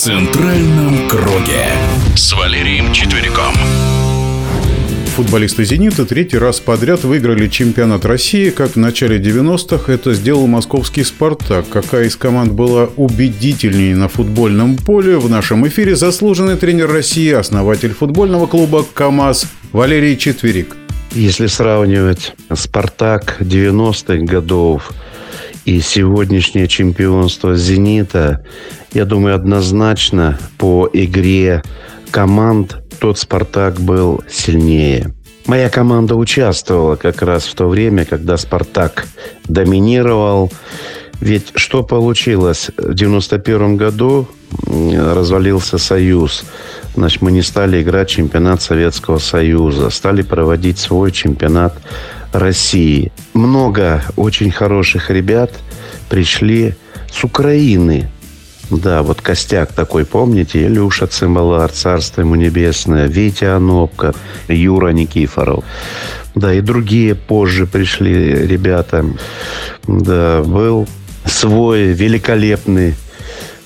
[0.00, 1.66] центральном круге
[2.16, 3.52] с Валерием Четвериком.
[5.14, 11.04] Футболисты «Зенита» третий раз подряд выиграли чемпионат России, как в начале 90-х это сделал московский
[11.04, 11.68] «Спартак».
[11.68, 17.92] Какая из команд была убедительнее на футбольном поле, в нашем эфире заслуженный тренер России, основатель
[17.92, 20.78] футбольного клуба «КамАЗ» Валерий Четверик.
[21.12, 24.92] Если сравнивать «Спартак» 90-х годов
[25.70, 28.44] и сегодняшнее чемпионство «Зенита»,
[28.92, 31.62] я думаю, однозначно по игре
[32.10, 35.14] команд тот «Спартак» был сильнее.
[35.46, 39.06] Моя команда участвовала как раз в то время, когда «Спартак»
[39.46, 40.50] доминировал.
[41.20, 42.72] Ведь что получилось?
[42.76, 44.26] В 91 году
[44.66, 46.42] развалился Союз.
[46.96, 49.90] Значит, мы не стали играть чемпионат Советского Союза.
[49.90, 51.80] Стали проводить свой чемпионат
[52.32, 53.12] России.
[53.34, 55.52] Много очень хороших ребят
[56.08, 56.74] пришли
[57.10, 58.08] с Украины.
[58.70, 60.64] Да, вот костяк такой, помните?
[60.64, 64.14] Илюша Цимбалар, Царство ему небесное, Витя Анопка,
[64.46, 65.64] Юра Никифоров.
[66.36, 69.04] Да, и другие позже пришли ребята.
[69.88, 70.86] Да, был
[71.24, 72.94] свой великолепный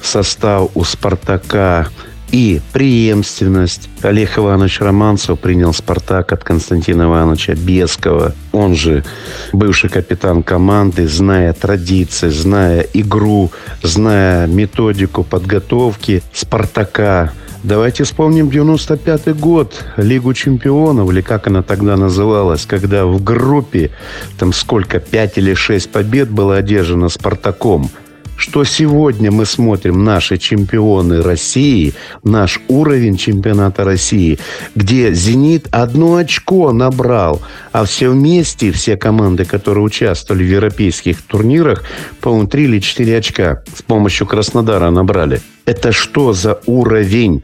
[0.00, 1.88] состав у «Спартака»
[2.34, 3.88] и преемственность.
[4.02, 8.34] Олег Иванович Романцев принял «Спартак» от Константина Ивановича Бескова.
[8.50, 9.04] Он же
[9.52, 13.52] бывший капитан команды, зная традиции, зная игру,
[13.84, 17.30] зная методику подготовки «Спартака».
[17.62, 23.92] Давайте вспомним 95-й год, Лигу чемпионов, или как она тогда называлась, когда в группе,
[24.40, 27.88] там сколько, 5 или 6 побед было одержано «Спартаком»
[28.36, 34.38] что сегодня мы смотрим наши чемпионы России, наш уровень чемпионата России,
[34.74, 41.84] где «Зенит» одно очко набрал, а все вместе, все команды, которые участвовали в европейских турнирах,
[42.20, 45.40] по-моему, 3 или 4 очка с помощью Краснодара набрали.
[45.66, 47.42] Это что за уровень?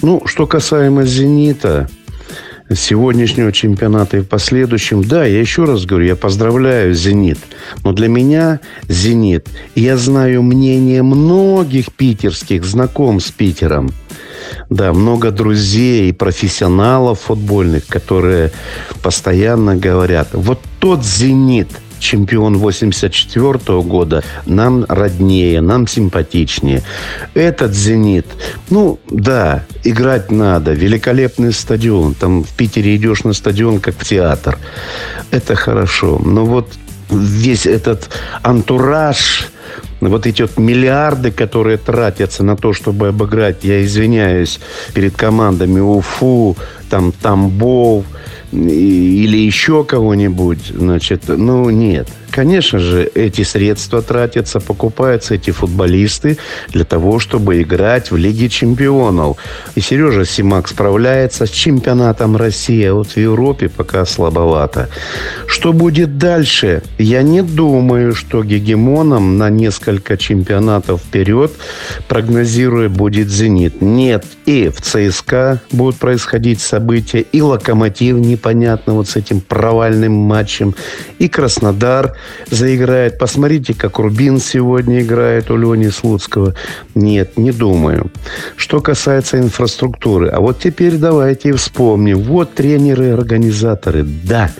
[0.00, 1.88] Ну, что касаемо «Зенита»,
[2.70, 5.04] сегодняшнего чемпионата и в последующем.
[5.04, 7.38] Да, я еще раз говорю, я поздравляю «Зенит».
[7.84, 13.92] Но для меня «Зенит», я знаю мнение многих питерских, знаком с Питером.
[14.70, 18.52] Да, много друзей и профессионалов футбольных, которые
[19.02, 21.68] постоянно говорят, вот тот «Зенит»,
[22.02, 26.82] чемпион 84 -го года нам роднее, нам симпатичнее.
[27.34, 28.26] Этот «Зенит»,
[28.70, 30.72] ну, да, играть надо.
[30.72, 32.14] Великолепный стадион.
[32.14, 34.58] Там в Питере идешь на стадион, как в театр.
[35.30, 36.20] Это хорошо.
[36.24, 36.68] Но вот
[37.10, 38.10] весь этот
[38.42, 39.46] антураж,
[40.00, 44.60] вот эти вот миллиарды, которые тратятся на то, чтобы обыграть, я извиняюсь,
[44.94, 46.56] перед командами Уфу,
[46.90, 48.04] там Тамбов–
[48.52, 52.08] или еще кого-нибудь, значит, ну, нет.
[52.32, 56.38] Конечно же, эти средства тратятся, покупаются эти футболисты
[56.70, 59.36] для того, чтобы играть в Лиге чемпионов.
[59.74, 64.88] И Сережа Симак справляется с чемпионатом России, а вот в Европе пока слабовато.
[65.46, 66.82] Что будет дальше?
[66.96, 71.52] Я не думаю, что гегемоном на несколько чемпионатов вперед,
[72.08, 73.82] прогнозируя, будет «Зенит».
[73.82, 80.74] Нет, и в ЦСКА будут происходить события, и «Локомотив» непонятно вот с этим провальным матчем,
[81.18, 82.16] и Краснодар
[82.50, 83.18] заиграет.
[83.18, 86.54] Посмотрите, как Рубин сегодня играет у Лени Слуцкого.
[86.94, 88.10] Нет, не думаю.
[88.56, 90.28] Что касается инфраструктуры.
[90.28, 92.18] А вот теперь давайте вспомним.
[92.18, 94.02] Вот тренеры и организаторы.
[94.02, 94.50] Да,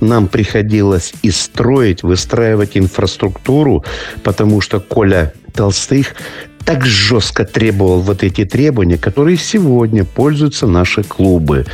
[0.00, 3.84] нам приходилось и строить, выстраивать инфраструктуру,
[4.22, 6.14] потому что Коля Толстых
[6.68, 11.64] так жестко требовал вот эти требования, которые сегодня пользуются наши клубы.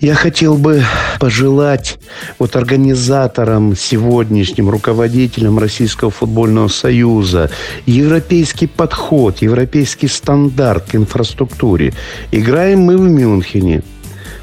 [0.00, 0.82] Я хотел бы
[1.20, 1.98] пожелать
[2.38, 7.50] вот организаторам, сегодняшним руководителям Российского футбольного союза
[7.84, 11.92] европейский подход, европейский стандарт к инфраструктуре.
[12.32, 13.82] Играем мы в Мюнхене.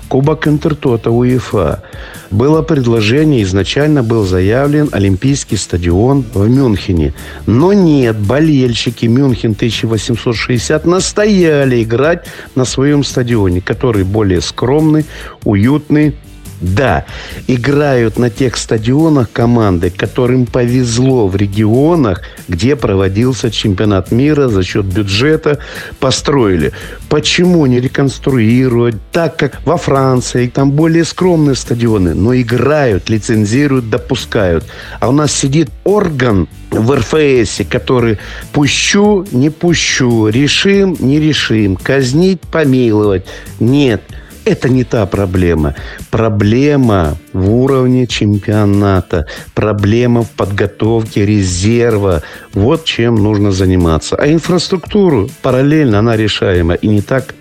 [0.07, 1.83] Кубок Интертота УЕФА.
[2.31, 7.13] Было предложение, изначально был заявлен Олимпийский стадион в Мюнхене.
[7.45, 15.05] Но нет, болельщики Мюнхен 1860 настояли играть на своем стадионе, который более скромный,
[15.43, 16.15] уютный,
[16.61, 17.05] да,
[17.47, 24.85] играют на тех стадионах команды, которым повезло в регионах, где проводился чемпионат мира за счет
[24.85, 25.59] бюджета,
[25.99, 26.71] построили.
[27.09, 34.65] Почему не реконструировать так, как во Франции, там более скромные стадионы, но играют, лицензируют, допускают.
[34.99, 38.17] А у нас сидит орган в РФС, который
[38.51, 43.25] пущу, не пущу, решим, не решим, казнить, помиловать.
[43.59, 44.01] Нет–
[44.45, 45.73] Это не та проблема.
[46.09, 49.25] Проблема в уровне чемпионата.
[49.53, 52.21] Проблема в подготовке резерва.
[52.53, 54.15] Вот чем нужно заниматься.
[54.15, 56.75] А инфраструктуру параллельно она решаема.
[56.75, 57.33] И не так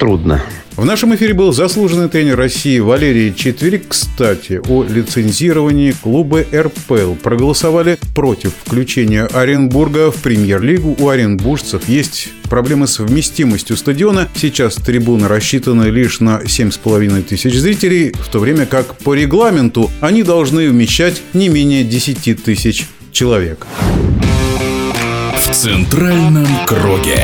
[0.00, 0.42] трудно.
[0.76, 3.88] В нашем эфире был заслуженный тренер России Валерий Четверик.
[3.88, 10.96] Кстати, о лицензировании клуба РПЛ проголосовали против включения Оренбурга в премьер-лигу.
[10.98, 14.26] У оренбуржцев есть проблемы с вместимостью стадиона.
[14.34, 20.22] Сейчас трибуны рассчитаны лишь на 7,5 тысяч зрителей, в то время как по регламенту они
[20.22, 23.66] должны вмещать не менее 10 тысяч человек.
[25.36, 27.22] В центральном круге.